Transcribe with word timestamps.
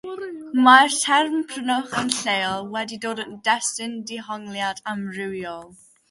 Mae'r 0.67 0.93
term 0.99 1.33
"Prynwch 1.49 1.91
yn 1.99 2.07
Lleol" 2.13 2.65
wedi 2.75 2.97
dod 3.03 3.21
yn 3.25 3.35
destun 3.49 3.93
dehongliadau 4.13 4.91
amrywiol. 4.95 5.69